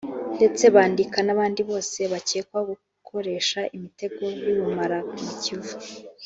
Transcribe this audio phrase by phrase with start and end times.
[0.35, 5.73] ndetse bandika n’abandi bose bacyekwaho gukoresha imitego y’ubumara mu Kivu